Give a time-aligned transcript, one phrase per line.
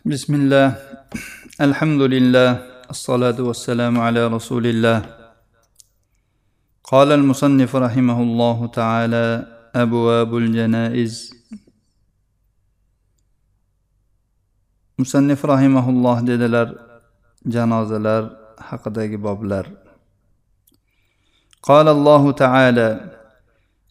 [0.00, 0.68] بسم الله
[1.60, 2.50] الحمد لله
[2.90, 5.04] الصلاة والسلام على رسول الله
[6.84, 9.26] قال المصنف رحمه الله تعالى
[9.76, 11.14] أبواب الجنائز
[14.96, 16.72] musannif rahimaulloh dedilar
[17.44, 19.68] janozalar haqidagi boblar.
[21.62, 22.88] قال الله تعالى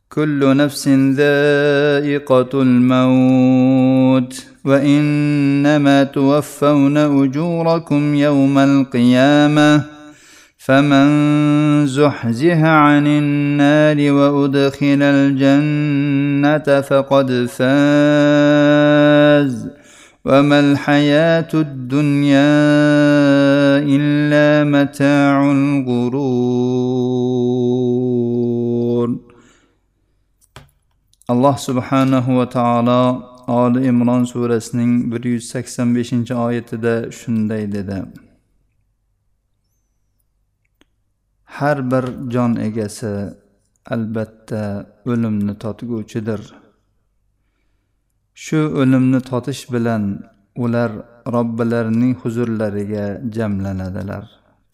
[0.09, 9.83] كل نفس ذائقة الموت وإنما توفون أجوركم يوم القيامة
[10.57, 11.07] فمن
[11.87, 17.69] زحزح عن النار وأدخل الجنة فقد فاز
[20.25, 22.39] وما الحياة الدنيا
[23.79, 26.29] إلا متاع الغرور.
[31.29, 37.97] الله سبحانه وتعالى oli imron surasining bir yuz sakson beshinchi oyatida shunday dedi.
[41.43, 43.13] Har bir jon egasi
[43.93, 44.61] albatta
[45.11, 46.41] o'limni totguvchidir.
[48.43, 50.03] Shu o'limni totish bilan
[50.55, 50.91] ular
[51.35, 54.23] robbilarining huzurlariga jamlanadilar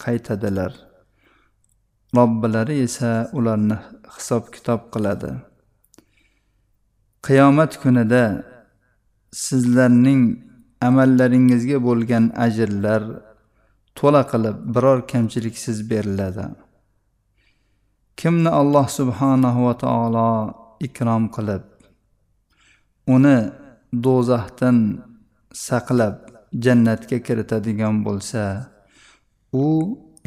[0.03, 0.71] qaytadilar.
[2.15, 3.77] Robbilari esa ularni
[4.15, 5.31] hisob kitob qiladi.
[7.25, 8.23] Qiyomat kunida
[9.43, 10.21] sizlarning
[10.87, 13.03] amallaringizga bo'lgan ajrlar
[13.99, 16.45] to'la qilib biror kamchiliksiz beriladi.
[18.19, 20.31] Kimni alloh subhanahu va taolo
[20.87, 21.63] ikrom qilib
[23.15, 23.37] uni
[24.05, 24.77] do'zaxdan
[25.67, 26.15] saqlab
[26.65, 28.43] jannatga kiritadigan bo'lsa
[29.65, 29.67] u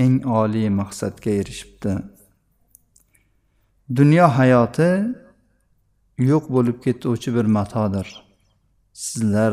[0.05, 1.93] eng oliy maqsadga erishibdi.
[3.99, 4.91] Dunyo hayoti
[6.31, 8.28] yo'q bo'lib ketuvchi bir matodir.
[8.99, 9.53] Sizlar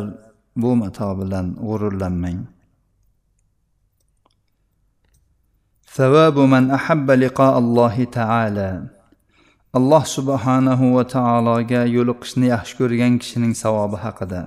[0.62, 2.40] bu mato bilan g'ururlanmang
[5.96, 8.72] ثواب من أحب لقاء الله تعالى
[9.78, 14.42] alloh subhanahu va taologa yo'liqishni yaxshi ko'rgan kishining savobi haqida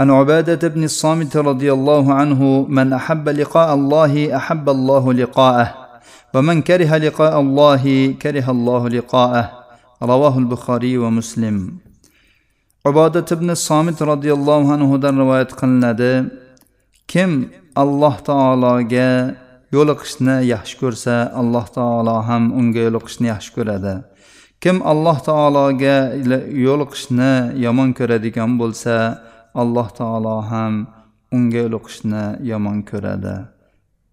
[0.00, 5.68] عن عبادة بن الصامت رضي الله عنه من أحب لقاء الله أحب الله لقاءه
[6.34, 7.84] ومن كره لقاء الله
[8.22, 9.44] كره الله لقاءه
[10.02, 11.56] رواه البخاري ومسلم
[12.88, 16.12] ibodat ibn somit roziyallohu anhudan rivoyat qilinadi.
[17.08, 19.36] Kim alloh taologa
[19.76, 23.94] yo'liqishni yaxshi ko'rsa alloh taolo ham unga yo'liqishni yaxshi ko'radi.
[24.62, 25.96] Kim alloh taologa
[26.66, 27.32] yo'liqishni
[27.64, 28.96] yomon ko'radigan bo'lsa
[29.62, 30.74] alloh taolo ham
[31.36, 33.34] unga yo'liqishni yomon ko'radi.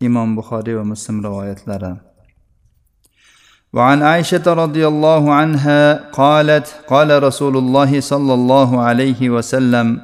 [0.07, 2.06] Imom buxoriy va muslim rivoyatlari.
[3.77, 10.01] وعن عائشة رضي الله عنها قالت قال رسول الله صلى الله عليه وسلم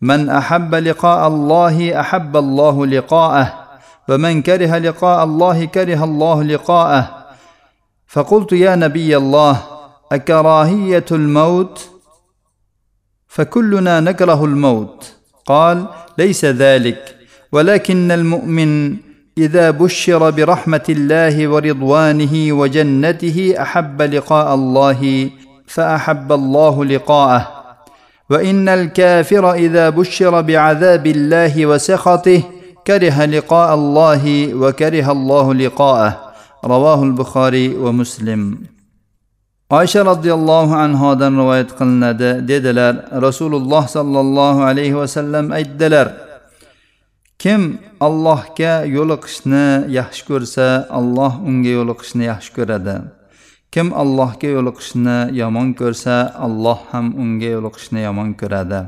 [0.00, 3.46] من أحب لقاء الله أحب الله لقاءه
[4.08, 7.26] ومن كره لقاء الله كره الله لقاءه.
[8.06, 9.62] فقلت يا نبي الله
[10.12, 11.90] أكراهية الموت؟
[13.28, 15.14] فكلنا نكره الموت.
[15.46, 15.86] قال
[16.18, 17.16] ليس ذلك
[17.52, 18.96] ولكن المؤمن
[19.38, 25.30] إذا بشر برحمة الله ورضوانه وجنته أحب لقاء الله
[25.66, 27.48] فأحب الله لقاءه.
[28.30, 32.42] وإن الكافر إذا بشر بعذاب الله وسخطه
[32.86, 36.12] كره لقاء الله وكره الله لقاءه.
[36.64, 38.58] رواه البخاري ومسلم.
[39.70, 46.25] oysha roziyallohu anhodan rivoyat qilinadi dedilar rasululloh sollallohu alayhi vasallam aytdilar
[47.38, 50.66] kim allohga yo'liqishni yaxshi ko'rsa
[50.98, 52.96] alloh unga yo'liqishni yaxshi ko'radi.
[53.74, 56.14] Kim allohga yo'liqishni yomon ko'rsa
[56.46, 58.80] alloh ham unga yo'liqishni yomon ko'radi.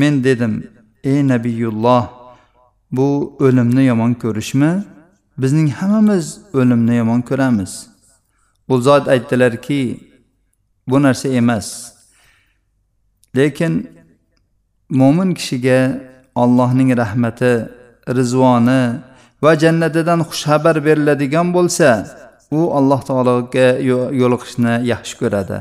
[0.00, 0.54] Men dedim
[1.04, 2.04] ey nabiyulloh
[2.96, 3.08] bu
[3.44, 4.72] o'limni yomon ko'rishmi?
[5.42, 6.26] Bizning hammamiz
[6.58, 7.72] o'limni yomon ko'ramiz.
[8.68, 9.80] U zot aytdilarki
[10.88, 11.68] bu narsa emas.
[13.36, 13.72] Lekin
[15.00, 15.78] mo'min kishiga
[16.42, 17.54] allohning rahmati
[18.18, 18.82] rizvoni
[19.44, 21.90] va jannatidan xushxabar beriladigan bo'lsa
[22.58, 23.68] u alloh taologa
[24.20, 25.58] yo'liqishni yaxshi ko'radi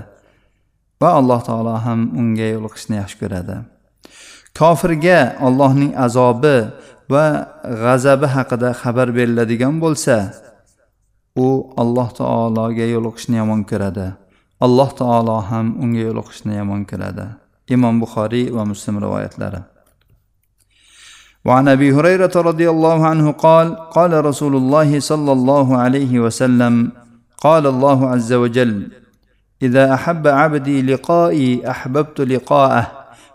[1.02, 3.56] va alloh taolo ham unga yo'liqishni yaxshi ko'radi.
[4.60, 6.58] Kofirga allohning azobi
[7.14, 7.26] va
[7.84, 10.16] g'azabi haqida xabar beriladigan bo'lsa
[11.46, 11.48] u
[11.82, 14.08] alloh taologa yo'liqishni yomon ko'radi.
[14.66, 17.26] Alloh taolo ham unga yo'liqishni yomon ko'radi.
[17.76, 19.62] Imom buxoriy va muslim rivoyatlari.
[21.46, 26.92] وعن أبي هريرة رضي الله عنه قال قال رسول الله صلى الله عليه وسلم
[27.38, 28.92] قال الله عز وجل
[29.62, 32.92] إذا أحب عبدي لقائي أحببت لقاءه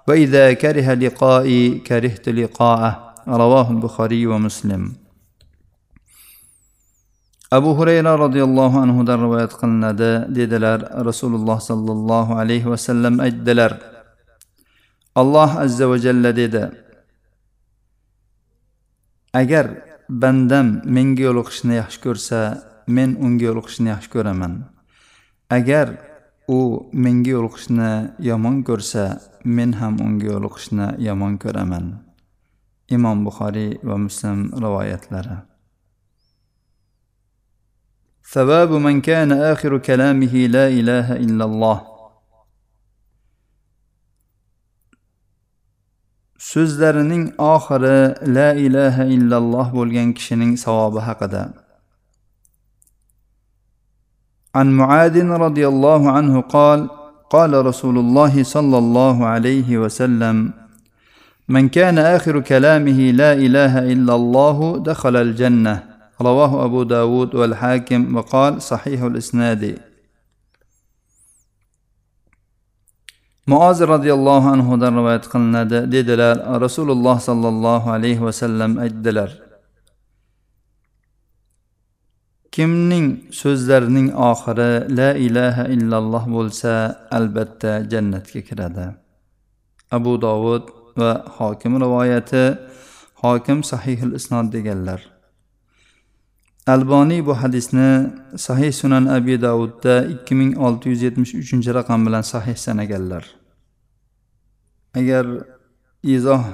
[0.09, 3.15] وإذا كره لقائي كرهت لقاءه.
[3.29, 4.93] رواه البخاري ومسلم.
[7.51, 13.75] abu hurayra roziyallohu anhudan rivoyat qilinadi dedilar rasululloh sollallohu alayhi vasallam aytdilar
[15.19, 16.63] alloh azza va jalla dedi
[19.42, 19.68] agar
[20.10, 22.40] bandam menga yo'liqishni yaxshi ko'rsa
[22.88, 24.54] men unga yo'liqishni yaxshi ko'raman
[25.58, 25.88] agar
[26.48, 26.60] u
[26.94, 27.90] menga yo'liqishni
[28.30, 29.04] yomon ko'rsa
[29.58, 31.86] men ham unga yo'liqishni yomon ko'raman
[32.96, 35.38] imom buxoriy va muslim rivoyatlari
[38.34, 41.89] ثواب من كان آخر كلامه لا إله إلا الله
[46.50, 48.00] so'zlarining oxiri
[48.38, 51.44] la ilaha illalloh bo'lgan kishining savobi haqida
[54.56, 55.16] عن معاذ
[55.46, 56.90] رضي الله عنه قال
[57.30, 60.54] قال رسول الله صلى الله عليه وسلم
[61.50, 65.84] من كان آخر كلامه لا إله إلا الله دخل الجنة
[66.22, 69.78] رواه أبو داود والحاكم وقال صحيح الإسناد
[73.53, 75.79] muoz roziyallohu anhudan rivoyat qilinadi.
[75.95, 79.31] Dedilar rasululloh sollallohu alayhi vasallam aytdilar
[82.53, 83.07] kimning
[83.41, 86.73] so'zlarining oxiri la ilaha illalloh bo'lsa
[87.19, 88.87] albatta jannatga kiradi.
[89.97, 90.65] Abu dovud
[91.01, 92.45] va hokim rivoyati
[93.23, 95.01] hokim sahihil isnod deganlar.
[96.67, 97.91] Alboniy bu hadisni
[98.47, 103.25] sahih sunan abi davudda ikki ming olti yuz yetmish uchinchi raqam bilan sahih sanaganlar.
[104.99, 105.27] Agar
[106.03, 106.45] izoh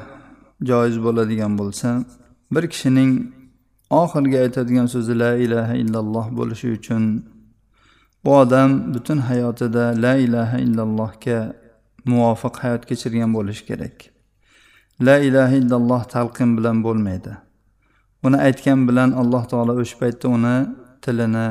[0.69, 1.89] joiz bo'ladigan bo'lsa
[2.55, 3.13] bir kishining
[3.91, 7.03] oxirgi aytadigan so'zi la ilaha illalloh bo'lishi uchun
[8.25, 11.39] bu odam butun hayotida la ilaha illallohga
[12.11, 13.97] muvofiq hayot kechirgan bo'lishi kerak.
[15.07, 17.33] La ilaha illalloh talqin bilan bo'lmaydi.
[18.27, 20.57] Uni aytgan bilan alloh taolo o'sha paytda uni
[21.05, 21.49] tilini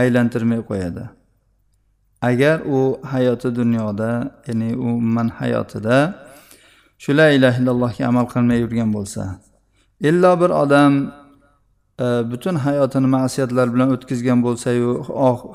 [0.00, 1.04] aylantirmay qo'yadi.
[2.22, 4.10] Agar u hayoti dunyoda
[4.46, 6.14] ya'ni umuman hayotida
[7.02, 9.22] shu la ilaha illallohga amal qilmay yurgan bo'lsa
[10.08, 10.92] illo bir odam
[12.04, 14.88] e, butun hayotini ma'siyatlar bilan o'tkazgan bo'lsayu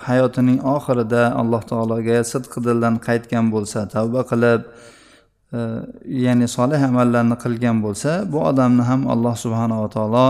[0.08, 4.62] hayotining oxirida alloh taologa sidq dildan qaytgan bo'lsa tavba qilib
[5.58, 5.60] e,
[6.26, 10.28] ya'ni solih amallarni qilgan bo'lsa bu odamni ham alloh subhanava taolo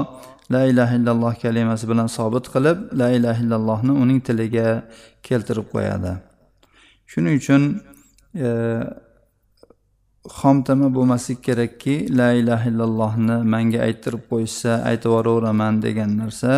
[0.53, 4.67] la ilaha illalloh kalimasi bilan sobit qilib la ilaha illallohni uning tiliga
[5.27, 6.26] keltirib qo'yadi.
[7.10, 7.62] shuning uchun
[8.46, 8.48] e,
[10.38, 16.52] xomtama bo'lmasligi kerakki la ilaha illallohni manga ayttirib qo'yishsa aytib yuboraveraman degan narsa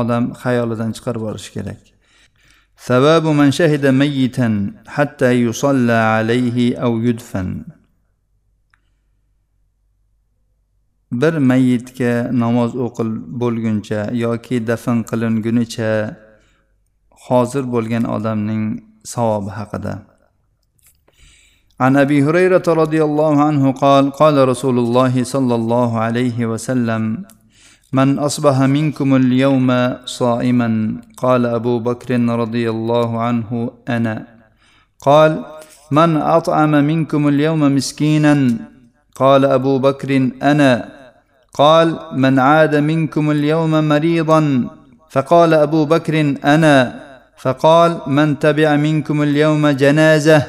[0.00, 1.80] odam xayolidan chiqarib yuborishi kerak
[2.86, 7.48] ثواب من شهد ميتا حتى يصلى عليه أو يدفن
[11.12, 13.10] bir mayitga namoz o'qil
[13.40, 15.92] bo'lguncha yoki dafn qilingunicha
[17.27, 18.63] hozir bo'lgan odamning
[19.03, 20.13] savobi haqida.
[21.83, 27.25] عن ابي هريره رضي الله عنه قال قال رسول الله صلى الله عليه وسلم
[27.93, 30.69] من اصبح منكم اليوم صائما
[31.17, 34.27] قال ابو بكر رضي الله عنه أنا
[35.01, 35.45] قال
[35.91, 38.57] من اطعم منكم اليوم مسكينا
[39.15, 40.89] قال ابو بكر أنا
[41.53, 44.69] قال من عاد منكم اليوم مريضا
[45.09, 47.02] فقال ابو بكر أنا
[47.43, 50.47] فقال من تبع منكم اليوم جنازة؟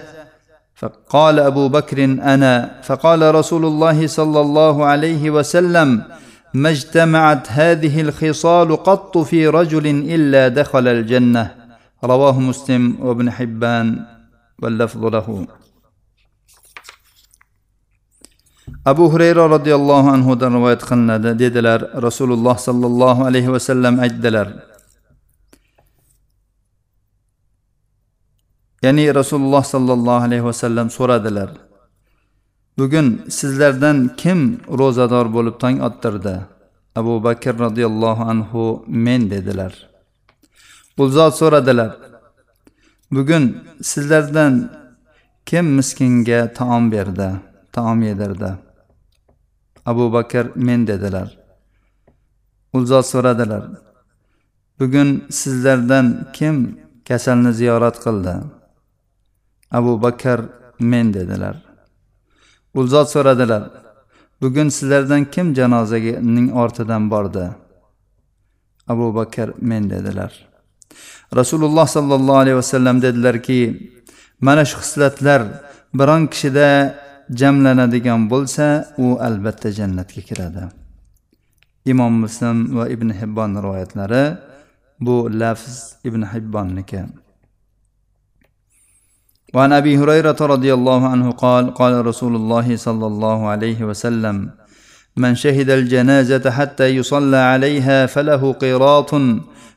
[0.75, 2.81] فقال أبو بكر أنا.
[2.83, 6.03] فقال رسول الله صلى الله عليه وسلم
[6.55, 11.45] ما اجتمعت هذه الخصال قط في رجل إلا دخل الجنة.
[12.05, 13.87] رواه مسلم وابن حبان
[14.63, 15.47] واللفظ له.
[18.85, 24.74] abu hurayra roziyallohu anhudan rivoyat qilinadi dedilar rasululloh sollallohu alayhi vasallam aytdilar
[28.85, 31.51] ya'ni rasululloh sollallohu alayhi vasallam so'radilar
[32.79, 33.07] bugun
[33.39, 34.41] sizlardan kim
[34.81, 36.37] ro'zador bo'lib tong ottirdi?
[37.01, 39.73] Abu bakr roziyallohu anhu men dedilar.
[41.03, 41.91] U zot so'radilar
[43.17, 43.45] bugun
[43.91, 44.53] sizlardan
[45.49, 47.29] kim miskinga taom berdi
[47.75, 48.51] taom yedirdi?
[49.91, 51.29] Abu bakr men dedilar.
[52.77, 53.65] U zot so'radilar
[54.81, 55.09] bugun
[55.41, 56.57] sizlardan kim
[57.09, 58.35] kasalni ziyorat qildi?
[59.79, 60.41] Abu bakr
[60.81, 61.57] men dedilar.
[62.75, 63.63] U zot so'radilar
[64.43, 67.47] bugun sizlardan kim janozaning ortidan bordi?
[68.93, 70.33] Abu bakr men dedilar.
[71.41, 73.61] Rasululloh sollallohu alayhi vasallam dedilarki
[74.41, 75.41] mana shu xislatlar
[75.99, 76.69] biron kishida
[77.41, 78.67] jamlanadigan bo'lsa
[79.05, 80.65] u albatta jannatga kiradi.
[81.93, 84.25] Imom muslim va ibn hibbon rivoyatlari
[85.07, 85.75] bu lafz
[86.09, 87.01] ibn hibbonniki.
[89.55, 94.51] وعن أبي هريرة رضي الله عنه قال قال رسول الله صلى الله عليه وسلم
[95.17, 99.15] من شهد الجنازة حتى يصلى عليها فله قيراط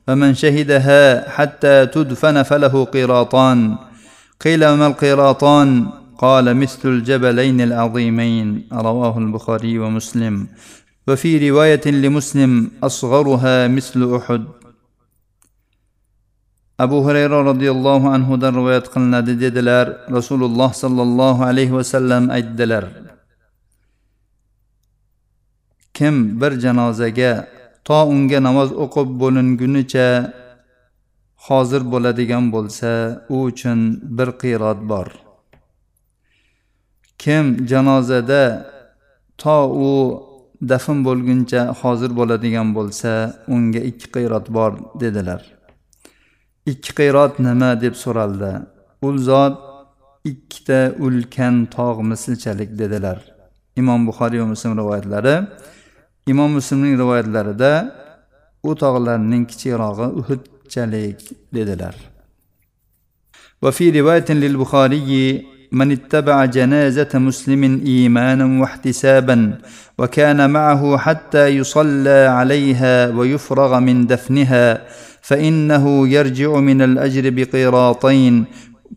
[0.07, 3.75] ومن شهدها حتى تدفن فله قيراطان.
[4.41, 8.67] قيل وما القيراطان؟ قال مثل الجبلين العظيمين.
[8.73, 10.47] رواه البخاري ومسلم.
[11.07, 14.43] وفي رواية لمسلم أصغرها مثل أحد.
[16.79, 19.85] Abu hurayra roziyallohu anhudan rivoyat qilinadi dedilar.
[20.17, 22.85] Rasululloh sollallohu alayhi vasallam aytdilar
[25.97, 27.33] kim bir janozaga
[27.87, 30.07] to unga namoz o'qib bo'lingunicha
[31.47, 32.91] hozir bo'ladigan bo'lsa
[33.33, 33.79] u uchun
[34.17, 35.07] bir qiyrot bor.
[37.23, 38.43] Kim janozada
[39.41, 39.57] to
[39.87, 39.91] u
[40.71, 43.11] dafn bo'lguncha hozir bo'ladigan bo'lsa
[43.55, 45.41] unga ikki qiyrot bor dedilar.
[46.72, 48.52] ikki qiyrat nima deb so'raldi
[49.06, 49.56] u zot
[50.30, 53.18] ikkita ulkan tog' mislchalik dedilar
[53.80, 55.36] imom buxoriy va muslim rivoyatlari
[56.32, 57.72] imom muslimning rivoyatlarida
[58.68, 61.20] u tog'larning kichikrog'i uhudchalik
[61.58, 61.96] dedilar
[63.62, 69.58] وفي رواية للبخاري من اتبع جنازة مسلم إيمانا واحتسابا
[69.98, 74.66] وكان معه حتى يصلى عليها ويفرغ من دفنها
[75.26, 78.44] فإنه يرجع من الأجر بقيراطين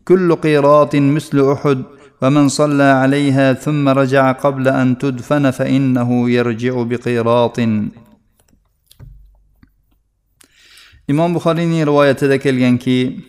[0.04, 1.78] كل قيراط مثل أحد
[2.22, 7.58] ومن صلى عليها ثم رجع قبل أن تدفن فإنه يرجع بقيراط
[11.06, 13.22] imom buxoriyning rivoyatida kelganki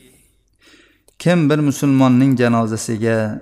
[1.19, 3.41] kim bir musulmonning janozasiga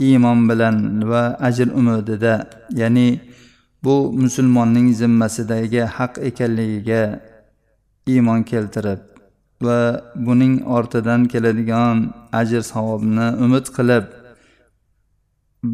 [0.00, 3.20] iymon bilan va ajr umidida ya'ni
[3.84, 7.20] bu musulmonning zimmasidagi haq ekanligiga
[8.13, 9.01] iymon keltirib
[9.65, 9.79] va
[10.27, 11.97] buning ortidan keladigan
[12.41, 14.05] ajr savobni umid qilib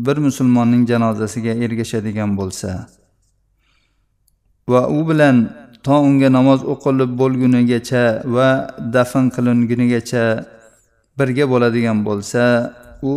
[0.05, 2.71] bir musulmonning janozasiga ergashadigan bo'lsa
[4.71, 5.37] va u bilan
[5.85, 8.03] to unga namoz o'qilib bo'lgunigacha
[8.35, 8.49] va
[8.95, 10.25] dafn qilingunigacha
[11.19, 12.43] birga bo'ladigan bo'lsa
[13.11, 13.15] u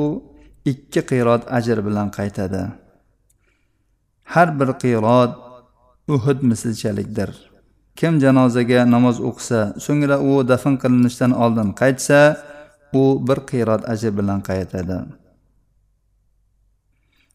[0.72, 2.62] ikki qirot ajr bilan qaytadi.
[4.32, 5.32] Har bir qirot
[6.14, 7.30] uhud mislchalikdir
[7.98, 12.20] kim janozaga namoz o'qisa so'ngra u dafn qilinishdan oldin qaytsa
[13.00, 14.98] u bir qiyrat ajr bilan qaytadi.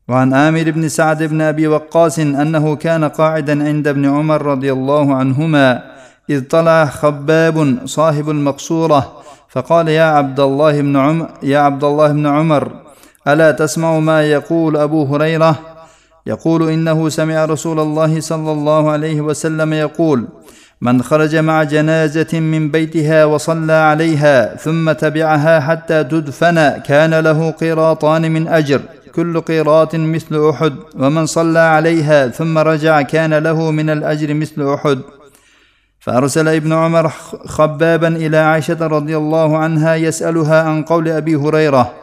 [0.09, 5.15] وعن عامر بن سعد بن أبي وقاص أنه كان قاعدا عند ابن عمر رضي الله
[5.15, 5.83] عنهما
[6.29, 9.01] إذ طلع خباب صاحب المقصورة
[9.49, 12.63] فقال يا عبد الله بن عمر يا عبد الله بن عمر
[13.27, 15.68] ألا تسمع ما يقول أبو هريرة؟
[16.25, 20.27] يقول إنه سمع رسول الله صلى الله عليه وسلم يقول
[20.81, 28.31] من خرج مع جنازة من بيتها وصلى عليها ثم تبعها حتى تدفن كان له قيراطان
[28.31, 28.81] من أجر
[29.15, 34.99] كل قيراط مثل أحد ومن صلى عليها ثم رجع كان له من الأجر مثل أحد.
[35.99, 37.09] فأرسل ابن عمر
[37.45, 41.93] خبابا إلى عائشة رضي الله عنها يسألها عن قول أبي هريرة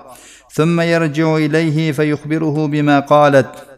[0.53, 3.76] ثم يرجع إليه فيخبره بما قالت.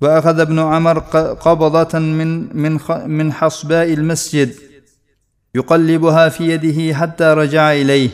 [0.00, 0.98] وأخذ ابن عمر
[1.46, 4.54] قبضة من من من حصباء المسجد
[5.54, 8.10] يقلبها في يده حتى رجع إليه.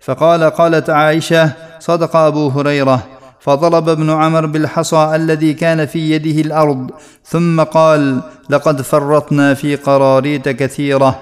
[0.00, 3.06] فقال قالت عائشة صدق أبو هريرة.
[3.40, 6.90] فضرب ابن عمر بالحصى الذي كان في يده الأرض
[7.24, 11.20] ثم قال لقد فرطنا في قراريط كثيرة.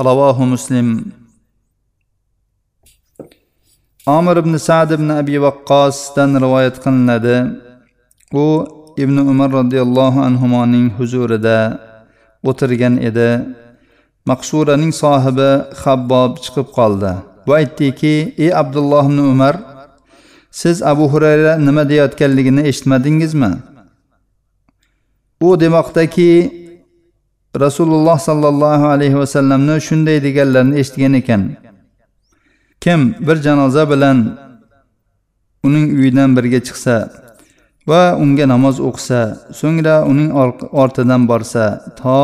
[0.00, 1.04] رواه مسلم.
[4.08, 7.36] amir ibn sad ibn abi vaqqosdan rivoyat qilinadi
[8.32, 8.44] u
[9.04, 11.58] ibn umar roziyallohu anhuning huzurida
[12.48, 13.30] o'tirgan edi.
[14.30, 15.50] Maqsuraning sohibi
[15.82, 17.12] habbob chiqib qoldi
[17.48, 18.14] va aytdiki
[18.44, 19.54] ey abdulloh ibn umar
[20.60, 23.52] siz abu hurayra nima deyayotganligini eshitmadingizmi?
[25.46, 26.30] U demoqdaki
[27.64, 31.42] rasululloh sollallohu alayhi vasallamni shunday deganlarini eshitgan ekan.
[32.80, 34.18] Kim bir janoza bilan
[35.66, 36.96] uning uyidan birga chiqsa
[37.88, 39.20] va unga namoz o'qisa
[39.60, 40.30] so'ngra uning
[40.82, 41.64] ortidan borsa
[42.00, 42.20] to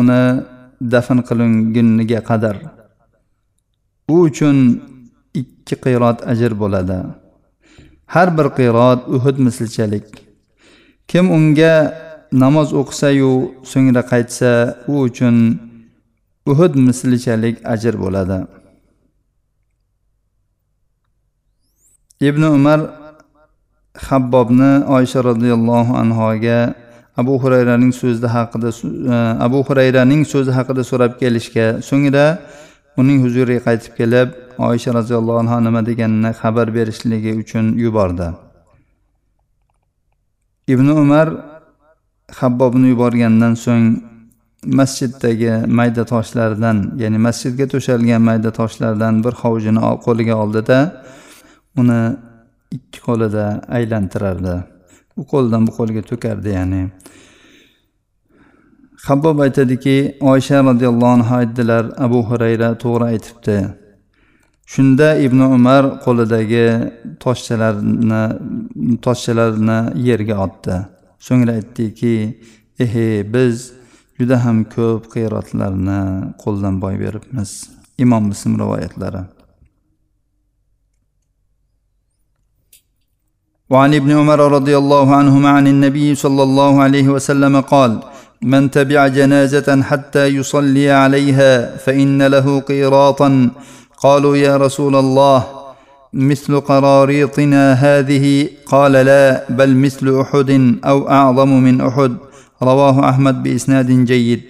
[0.00, 0.22] uni
[0.92, 2.56] dafn qilinguniga qadar.
[4.14, 4.56] U uchun
[5.40, 6.98] ikki qirot ajr bo'ladi.
[8.14, 10.06] Har bir qirot uhud mislchalik
[11.10, 11.74] kim unga
[12.42, 13.32] namoz o'qisayu
[13.70, 14.50] so'ngra qaytsa
[14.92, 15.36] u uchun
[16.50, 18.38] uhud mislichalik ajr bo'ladi.
[22.28, 22.80] Ibn umar
[23.94, 26.74] habbobni oysha roziyallohu anhoga
[27.16, 28.70] abu hurayraning so'zi haqida
[29.14, 32.26] e, abu hurayraning so'zi haqida so'rab kelishga so'ngra
[33.00, 38.28] uning huzuriga qaytib kelib oysha roziyallohu anhu nima deganini xabar berishligi uchun yubordi.
[40.74, 41.28] Ibn umar
[42.40, 43.84] habbobni yuborgandan so'ng
[44.78, 50.78] masjiddagi mayda toshlardan ya'ni masjidga to'shalgan mayda toshlardan bir hovuzini qo'liga oldida
[51.80, 52.00] uni
[52.70, 54.54] ikki qo'lida aylantirardi.
[55.16, 56.82] U qo'ldan bu qo'lga to'kardi ya'ni.
[59.06, 63.56] Habbob aytadiki oysha roziyallohu anhu aytdilar abu hurayra to'g'ri aytibdi.
[64.66, 66.66] Shunda ibn umar qo'lidagi
[67.24, 68.22] toshchalarni
[69.06, 69.78] toshchalarni
[70.08, 70.76] yerga otdi.
[71.26, 72.14] So'ngra aytdiki
[72.84, 73.56] ehe biz
[74.18, 76.00] juda ham ko'p qiyratlarni
[76.42, 77.50] qo'ldan boy beribmiz.
[78.04, 79.22] Imom muslim rivoyatlari.
[83.74, 87.98] وعن ابن عمر رضي الله عنهما عن النبي صلى الله عليه وسلم قال
[88.42, 93.50] من تبع جنازة حتى يصلي عليها فإن له قيراطا.
[93.98, 95.38] قالوا يا رسول الله
[96.12, 98.26] مثل قراريطنا هذه
[98.66, 100.50] قال لا بل مثل أحد
[100.84, 102.12] أو أعظم من أحد.
[102.62, 104.42] رواه أحمد بإسناد جيد.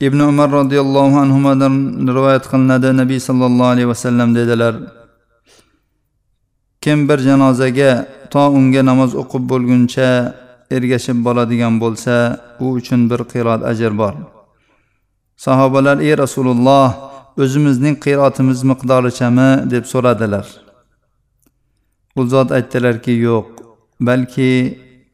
[0.00, 1.74] ibn umar roziyallohu anhudan
[2.08, 4.99] rivoyat qilinadi nabiy sollallohu alayhi vasallam dedilar
[6.80, 7.90] kim bir janozaga
[8.32, 10.08] to unga namoz o'qib bo'lguncha
[10.76, 12.14] ergashib boradigan bo'lsa
[12.64, 14.14] u uchun bir qirot ajr bor.
[15.44, 16.88] Sahobalar ey rasululloh
[17.42, 19.50] o'zimizning qirotimiz miqdorichami?
[19.72, 20.46] deb so'radilar.
[22.18, 23.46] U zot aytdilarki yo'q
[24.08, 24.50] balki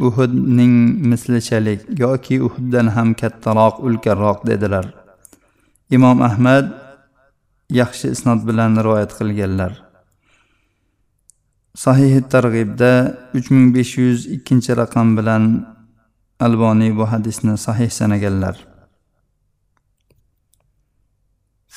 [0.06, 0.74] uhudning
[1.10, 4.86] mislichalik yoki uhuddan ham kattaroq ulkanroq dedilar.
[5.96, 6.66] Imom ahmad
[7.80, 9.85] yaxshi isnod bilan rivoyat qilganlar.
[11.75, 12.91] sahihi targ'ibda
[13.37, 15.43] uch ming besh yuz ikkinchi raqam bilan
[16.39, 18.71] alboniy bu hadisni sahih sanaganlar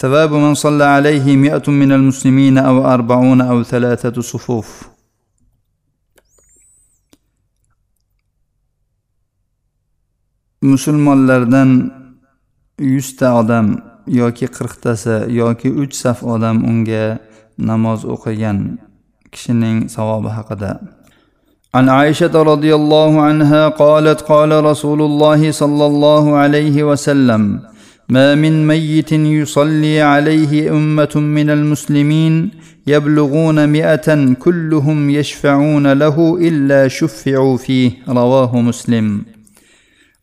[0.01, 4.69] ثواب من صلى عليه مئة من المسلمين أو أربعون أو ثلاثة صفوف
[10.65, 11.71] musulmonlardan
[12.81, 13.67] yuzta odam
[14.07, 17.19] yoki qirqtasi yoki uch saf odam unga
[17.59, 18.59] namoz o'qigan
[19.32, 20.80] kishining savobi haqida
[21.76, 27.60] عن عائشة رضي الله عنها قالت قال رسول الله صلى الله عليه وسلم
[28.10, 32.52] ما من ميت يصلي عليه أمة من المسلمين
[32.88, 39.08] يبلغون مئة كلهم يشفعون له إلا شفعوا فيه رواه مسلم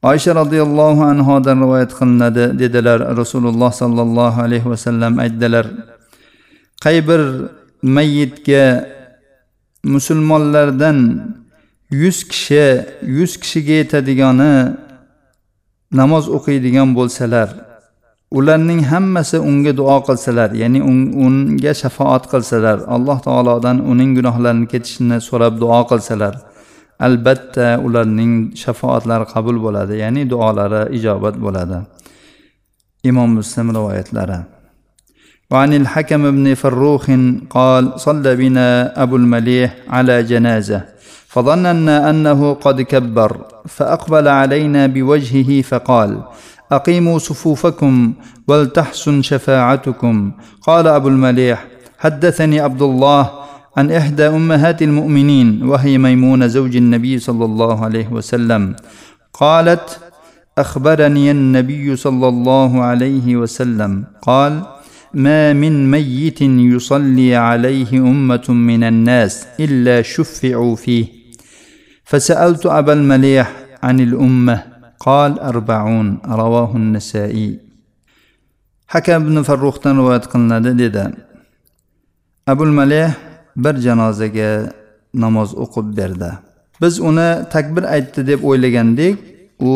[0.07, 5.67] oysha roziyallohu anhodan rivoyat qilinadi dedilar rasululloh sollallohu alayhi vasallam aytdilar
[6.85, 7.21] qay bir
[7.83, 8.65] mayyitga
[9.95, 10.99] musulmonlardan
[12.03, 12.67] yuz kishi
[13.19, 14.55] yuz kishiga yetadigani
[16.01, 17.49] namoz o'qiydigan bo'lsalar
[18.39, 20.81] ularning hammasi unga duo qilsalar ya'ni
[21.27, 26.35] unga shafoat qilsalar alloh taolodan uning gunohlarini ketishini so'rab duo qilsalar
[27.07, 31.79] albatta ularning shafoatlari qabul bo'ladi ya'ni duolari ijobat bo'ladi.
[33.11, 34.39] Imom muslim rivoyatlari.
[35.51, 37.11] وعن الحكم بن فروخ
[37.51, 40.83] قال صلى بنا أبو المليح على جنازة
[41.29, 46.23] فظننا أنه قد كبر فأقبل علينا بوجهه فقال
[46.73, 48.13] أقيموا صفوفكم
[48.49, 50.33] ولتحسن شفاعتكم.
[50.63, 51.65] قال أبو المليح
[51.99, 53.31] حدثني عبد الله
[53.77, 58.77] عن إحدى أمهات المؤمنين وهي ميمونة زوج النبي صلى الله عليه وسلم
[59.33, 59.99] قالت
[60.59, 64.63] أخبرني النبي صلى الله عليه وسلم قال
[65.14, 71.06] ما من ميت يصلي عليه أمة من الناس إلا شفعوا فيه
[72.04, 73.52] فسألت أبا المليح
[73.84, 74.64] عن الأمة
[75.00, 77.72] قال أربعون رواه النسائي
[78.92, 81.04] hakam ibn farruhdan rivoyat qilinadi dedi
[82.48, 83.10] abul malih
[83.64, 84.50] bir janozaga
[85.14, 86.32] namoz o'qib berdi
[86.82, 89.16] biz uni takbir aytdi deb o'ylagandik
[89.60, 89.74] u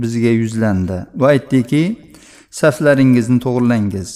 [0.00, 1.82] bizga yuzlandi va aytdiki
[2.60, 4.10] saflaringizni to'g'irlangiz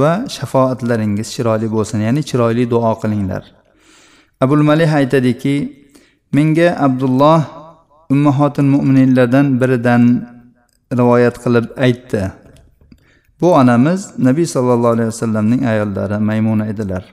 [0.00, 3.44] Va shafoatlaringiz chiroyli bo'lsin ya'ni chiroyli duo qilinglar.
[4.40, 5.54] Abul malih aytadiki
[6.32, 7.40] menga abdulloh
[8.10, 10.02] ummahotil mo'minlardan biridan
[10.98, 12.22] rivoyat qilib aytdi.
[13.40, 17.04] Bu onamiz nabiy sollallohu alayhi vasallamning ayollari maymuna edilar.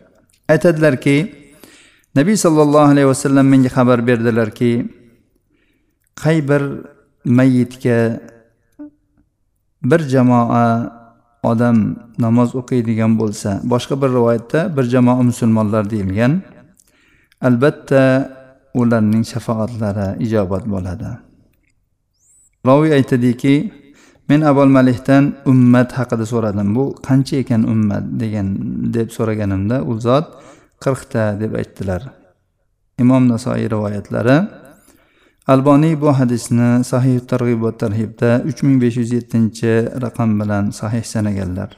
[0.50, 1.18] Aytadilarki
[2.16, 4.72] nabiy sollallohu alayhi vasallam menga xabar berdilarki
[6.24, 6.64] qay bir
[7.26, 8.00] mayitga
[9.84, 11.03] bir jamoa
[11.52, 11.78] odam
[12.26, 16.34] namoz o'qiydigan bo'lsa boshqa bir rivoyatda bir jamoa musulmonlar deyilgan
[17.48, 18.02] albatta
[18.74, 21.10] ularning shafoatlari ijobat bo'ladi.
[22.68, 23.56] Roviy aytadiki
[24.30, 26.76] men abul malihdan ummat haqida so'radim.
[26.76, 28.04] Bu qancha ekan ummat?
[28.22, 28.48] degan
[28.96, 30.28] deb so'raganimda u zot
[30.84, 32.02] qirqta deb aytdilar.
[33.04, 34.38] Imom nasoiy rivoyatlari
[35.53, 39.73] alboniy bu hadisni sahih targ'ibot tarhibda uch ming besh yuz yettinchi
[40.05, 41.71] raqam bilan sahih sanaganlar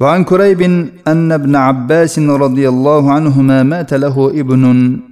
[0.00, 0.60] وعن كريب
[1.08, 4.64] أن ابن عباس رضي الله عنهما مات له ابن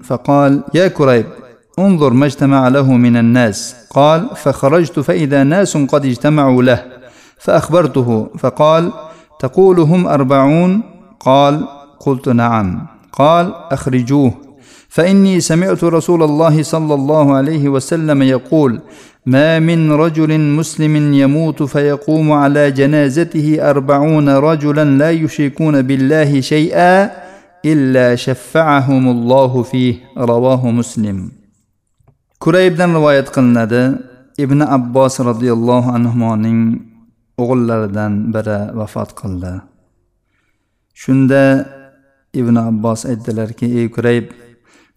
[0.05, 1.27] فقال يا كريب
[1.79, 3.59] انظر ما اجتمع له من الناس
[3.91, 6.81] قال فخرجت فإذا ناس قد اجتمعوا له
[7.39, 8.93] فأخبرته فقال
[9.41, 10.83] تقول هم أربعون
[11.21, 11.55] قال
[12.01, 14.35] قلت نعم قال أخرجوه
[14.98, 18.82] فإني سمعت رسول الله صلى الله عليه وسلم يقول
[19.26, 27.12] ما من رجل مسلم يموت فيقوم على جنازته أربعون رجلا لا يشركون بالله شيئا
[27.66, 29.96] إلا شفعهم الله فيه.
[30.18, 31.32] رواه مسلم.
[32.42, 34.02] Kuraybdan rivoyat qilinadi.
[34.38, 36.82] Ibn abbos roziyallohu anhuning
[37.38, 39.62] o'g'illaridan biri vafot qildi.
[40.94, 41.70] Shunda
[42.34, 44.47] ibn abbos aytdilarki ey kurayb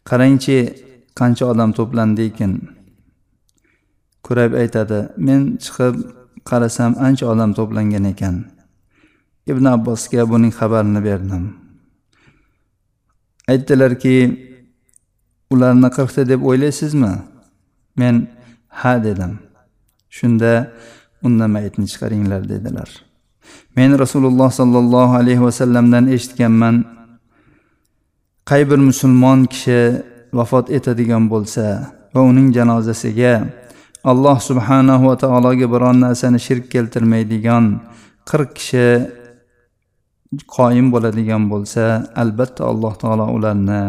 [0.09, 0.59] qarangchi
[1.19, 2.53] qancha odam to'plandi ekan?
[4.25, 5.95] Kurayb aytadi men chiqib
[6.49, 8.37] qarasam ancha odam to'plangan ekan.
[9.51, 11.45] Ibn abbosga buning xabarini berdim.
[13.53, 14.17] Aytdilarki
[15.53, 17.13] ularni qirqta deb o'ylaysizmi?
[18.01, 18.15] Men
[18.81, 19.33] ha dedim.
[20.17, 20.53] Shunda
[21.27, 22.91] undan mayitni chiqaringlar dedilar.
[23.77, 26.77] Men rasululloh sollallohu alayhi vasallamdan eshitganman
[28.51, 29.81] qay bir musulmon kishi
[30.39, 31.65] vafot etadigan bo'lsa
[32.15, 33.35] va uning janozasiga
[34.13, 37.65] alloh subhanahu va taologa biron narsani shirk keltirmaydigan
[38.31, 38.89] qirq kishi
[40.57, 41.85] qoyim bo'ladigan bo'lsa
[42.23, 43.83] albatta alloh taolo ularni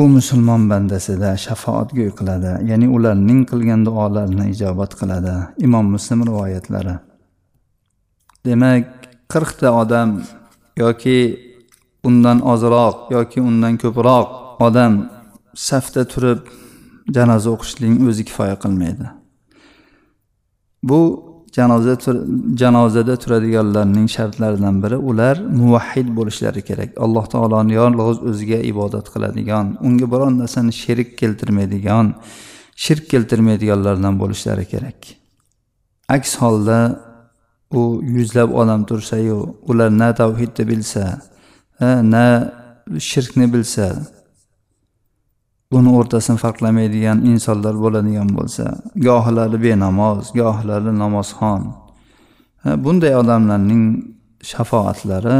[0.00, 5.34] u musulmon bandasida shafoatgo'y qiladi ya'ni ularning qilgan duolarini ijobat qiladi.
[5.66, 6.94] Imom muslim rivoyatlari.
[8.46, 8.84] Demak
[9.32, 10.08] qirqta odam
[10.82, 11.18] yoki
[12.04, 14.28] undan ozroq yoki undan ko'proq
[14.66, 14.92] odam
[15.54, 16.40] safda turib
[17.16, 19.06] janoza o'qishlikning o'zi kifoya qilmaydi.
[20.88, 21.00] Bu
[21.56, 21.94] janoza
[22.62, 26.90] janozada turadiganlarning shartlaridan biri ular muvahhid bo'lishlari kerak.
[27.04, 32.06] Alloh taoloni yolg'iz o'ziga ibodat qiladigan unga biron narsani sherik keltirmaydigan
[32.84, 34.98] shirk keltirmaydiganlardan bo'lishlari kerak.
[36.16, 36.78] Aks holda
[37.80, 37.82] u
[38.16, 39.38] yuzlab odam tursayu
[39.70, 41.04] ular na tavhidni bilsa
[41.80, 42.52] na
[42.98, 43.86] shirkni bilsa
[45.72, 48.64] buni o'rtasini farqlamaydigan insonlar bo'ladigan bo'lsa
[49.08, 51.62] gohilari benamoz gohilari namozxon.
[52.84, 53.84] Bunday odamlarning
[54.50, 55.38] shafoatlari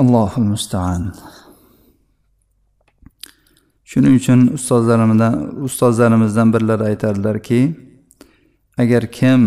[0.00, 1.02] allohu mustaan.
[3.90, 5.34] Shuning uchun ustozlarimizdan
[5.66, 7.60] ustozlarimizdan birlari aytadilarki
[8.78, 9.40] agar kim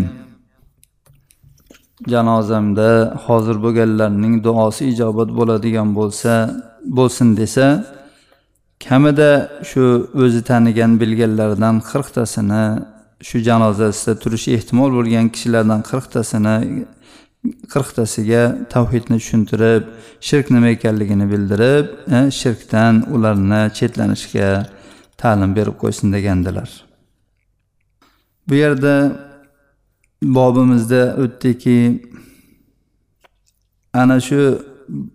[2.08, 6.32] janozamda hozir bo'lganlarning duosi ijobat bo'ladigan bo'lsa
[6.84, 7.66] bo'lsin desa
[8.88, 9.30] kamida
[9.70, 9.82] shu
[10.22, 12.64] o'zi tanigan bilganlaridan qirqtasini
[13.28, 16.56] shu janozasida turishi ehtimol bo'lgan kishilardan qirqtasini
[17.72, 18.42] qirqtasiga
[18.74, 19.82] tavhidni tushuntirib
[20.28, 21.86] shirk nima ekanligini bildirib
[22.16, 24.48] e, shirkdan ularni chetlanishga
[25.22, 26.70] ta'lim berib qo'ysin degandilar.
[28.48, 28.94] Bu yerda
[30.37, 31.79] bobimizda o'tdiki
[33.93, 34.41] ana shu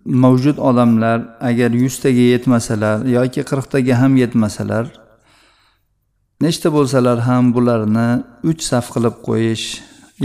[0.05, 1.19] mavjud odamlar
[1.49, 4.85] agar yuztaga yetmasalar yoki qirqtaga ham yetmasalar
[6.45, 8.09] nechta bo'lsalar ham bularni
[8.49, 9.65] uch saf qilib qo'yish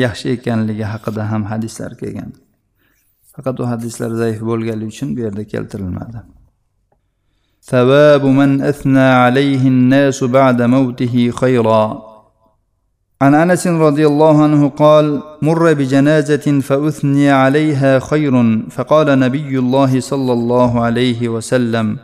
[0.04, 2.30] yaxshi ekanligi haqida ham hadislar kelgan
[3.32, 6.20] faqat u hadislar zaif bo'lganligi uchun bu yerda keltirilmadi
[7.72, 11.82] ثواب من أثنى عليه الناس بعد موته خيرا
[13.21, 20.33] عن أنس رضي الله عنه قال مر بجنازة فأثني عليها خير فقال نبي الله صلى
[20.33, 21.97] الله عليه وسلم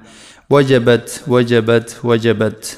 [0.49, 2.77] وجبت وجبت وجبت.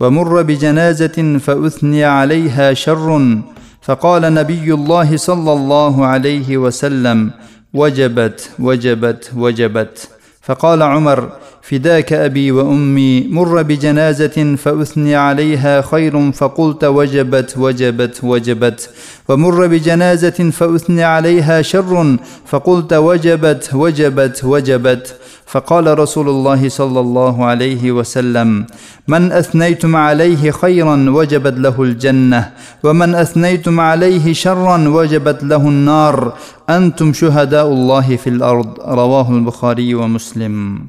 [0.00, 3.38] ومر بجنازة فأثني عليها شر
[3.82, 7.30] فقال نبي الله صلى الله عليه وسلم
[7.74, 10.08] وجبت وجبت وجبت.
[10.42, 11.32] فقال عمر
[11.68, 18.90] فداك أبي وأمي مر بجنازة فأثني عليها خير فقلت وجبت وجبت وجبت.
[19.28, 25.16] ومر بجنازة فأثني عليها شر فقلت وجبت وجبت وجبت.
[25.46, 28.66] فقال رسول الله صلى الله عليه وسلم
[29.08, 32.50] من أثنيتم عليه خيرا وجبت له الجنة
[32.84, 36.32] ومن أثنيتم عليه شرا وجبت له النار.
[36.70, 38.70] أنتم شهداء الله في الأرض.
[38.80, 40.80] رواه البخاري ومسلم.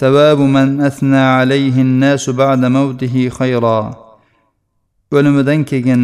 [0.00, 3.80] ثواب من اثنى عليه الناس بعد موته خيرا
[5.14, 6.02] o'limidan keyin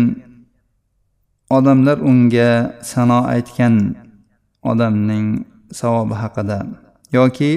[1.51, 3.75] odamlar unga sano aytgan
[4.71, 5.27] odamning
[5.81, 6.59] savobi haqida
[7.19, 7.53] yoki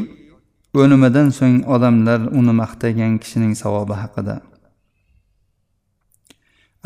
[0.82, 4.36] o'limidan so'ng odamlar uni maqtagan kishining savobi haqida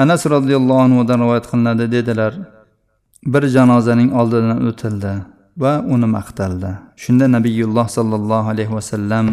[0.04, 2.34] anas roziyallohu anhudan rivoyat qilinadi dedilar
[3.34, 5.14] bir janozaning oldidan o'tildi
[5.57, 6.71] Va uni maqtaldi.
[6.97, 9.27] Shunda nabiyulloh sollallohu alayhi vasallam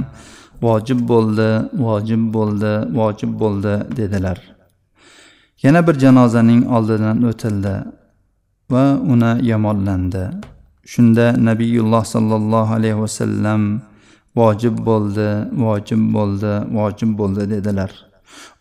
[0.61, 1.49] vojib bo'ldi
[1.85, 4.37] vojib bo'ldi vojib bo'ldi dedilar.
[5.63, 7.75] Yana bir janozaning oldidan o'tildi
[8.71, 10.23] va uni yomonlandi.
[10.85, 13.61] Shunda nabiyulloh sollallohu alayhi vasallam
[14.35, 15.29] vojib bo'ldi
[15.63, 18.08] vojib bo'ldi vojib bo'ldi dedilar.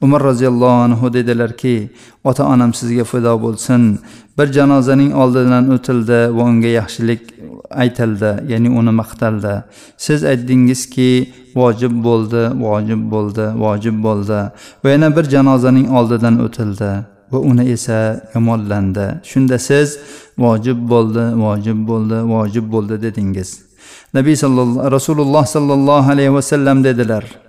[0.00, 1.90] Umar roziyallohu anhu dedilarki
[2.24, 3.98] ota onam sizga fido bo'lsin.
[4.38, 7.22] Bir janozaning oldidan o'tildi va unga yaxshilik
[7.70, 9.54] aytildi ya'ni uni maqtaldi.
[9.96, 11.10] Siz aytdingizki
[11.56, 14.40] vojib bo'ldi vojib bo'ldi vojib bo'ldi
[14.84, 16.90] va yana bir janozaning oldidan o'tildi
[17.32, 17.98] va uni esa
[18.34, 19.06] yomonlandi.
[19.30, 19.98] Shunda siz
[20.44, 23.50] vojib bo'ldi vojib bo'ldi vojib bo'ldi dedingiz.
[24.14, 27.47] Nabiy sallallohu rasululloh sollallohu alayhi vasallam dedilar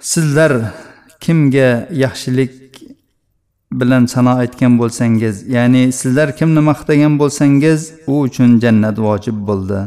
[0.00, 0.52] sizlar
[1.20, 2.52] kimga yaxshilik
[3.72, 9.80] bilan sano aytgan bo'lsangiz ya'ni sizlar kimni maqtagan bo'lsangiz u uchun jannat vojib bo'ldi.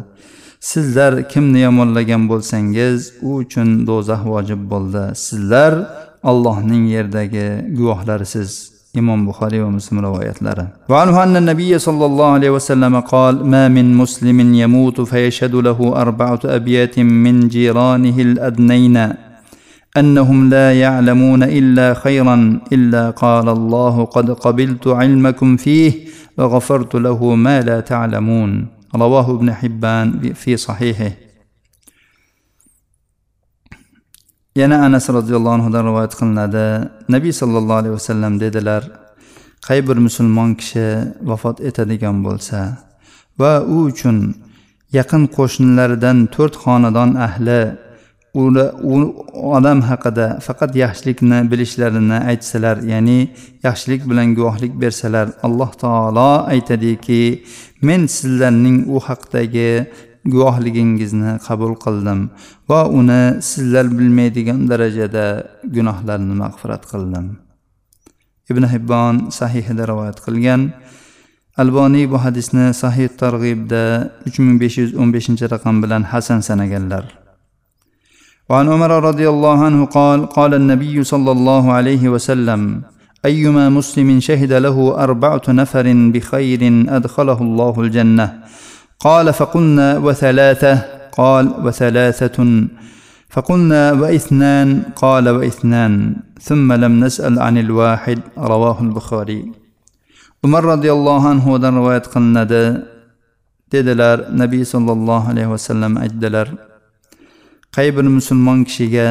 [0.59, 5.03] Sizlar kimni yomonlagan bo'lsangiz u uchun do'zax vojib bo'ldi.
[5.15, 5.73] Sizlar
[6.23, 7.47] allohning yerdagi
[7.77, 8.73] guvohlarisiz.
[8.95, 10.65] Imom buxoriy va muslim rivoyatlari.
[11.51, 12.93] Nabiy sollallohu alayhi vasallam
[19.96, 25.92] أنهم لا يعلمون إلا خيرا إلا قال الله قد قبلت علمكم فيه
[26.38, 31.12] وغفرت له ما لا تعلمون رواه ابن حبان في صحيحه
[34.58, 36.66] yana anas roziyallohu anhudan rivoyat qilinadi
[37.14, 38.82] nabiy sollallohu alayhi vasallam dedilar
[39.66, 40.86] qay bir musulmon kishi
[41.30, 42.60] vafot etadigan bo'lsa
[43.40, 44.16] va u uchun
[44.98, 47.60] yaqin qo'shnilaridan to'rt xonadon ahli
[48.33, 48.95] u
[49.57, 53.19] odam haqida faqat yaxshilikni bilishlarini aytsalar ya'ni
[53.67, 57.43] yaxshilik bilan guvohlik bersalar alloh taolo aytadiki
[57.87, 59.71] men sizlarning u haqdagi
[60.33, 62.19] guvohligingizni qabul qildim
[62.69, 65.25] va uni sizlar bilmaydigan darajada
[65.75, 67.25] gunohlarni mag'firat qildim.
[68.51, 70.61] Ibn hibbon sahihida rivoyat qilgan.
[71.61, 73.83] Alboniy bu hadisni sahih targ'ibda
[74.27, 77.22] uch ming besh yuz o'n beshinchi raqam bilan hasan sanaganlar.
[78.49, 82.81] وعن عمر رضي الله عنه قال قال النبي صلى الله عليه وسلم
[83.25, 88.27] أيما مسلم شهد له أربعة نفر بخير أدخله الله الجنة.
[88.99, 90.73] قال فقلنا وثلاثة؟
[91.11, 92.67] قال وثلاثة.
[93.29, 96.15] فقلنا وإثنان؟ قال وإثنان.
[96.41, 99.63] ثم لم نسأل عن الواحد رواه البخاري.
[100.43, 102.83] umar roziyallohu anhudan rivoyat qilinadi
[103.71, 106.51] dedilar nabiy sollallohu alayhi vasallam aytdilar
[107.75, 109.07] qay bir musulmon kishiga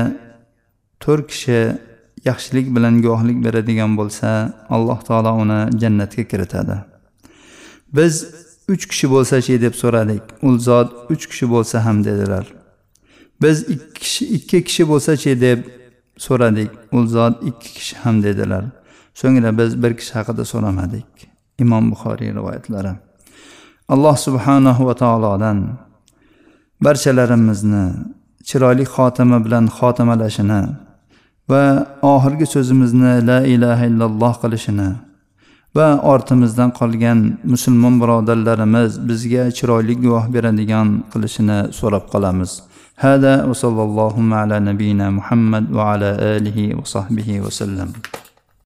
[1.01, 1.61] to'rt kishi
[2.25, 4.29] yaxshilik bilan guvohlik beradigan bo'lsa
[4.75, 6.77] alloh taolo uni jannatga kiritadi.
[7.97, 8.15] Biz
[8.73, 10.23] uch kishi bo'lsachi deb so'radik.
[10.47, 12.47] U zot uch kishi bo'lsa ham dedilar.
[13.43, 15.61] Biz ikki kishi ikki kishi bo'lsachi deb
[16.27, 16.71] so'radik.
[16.97, 18.65] U zot ikki kishi ham dedilar.
[19.21, 21.09] So'ngra biz bir kishi haqida so'ramadik.
[21.59, 22.93] Imom buxoriy rivoyatlari.
[23.89, 25.59] Alloh subhanahu va taolodan
[26.85, 27.87] barchalarimizni
[28.50, 30.62] chiroyli xotima bilan xotimalashini
[31.52, 31.64] va
[32.14, 34.90] oxirgi so'zimizni la ilaha illalloh qilishini
[35.78, 37.20] va ortimizdan qolgan
[37.54, 42.52] musulmon birodarlarimiz bizga chiroyli guvoh beradigan qilishini so'rab qolamiz
[43.08, 47.90] هذا وصلى اللهم على نبينا محمد وعلى آله وصحبه وسلم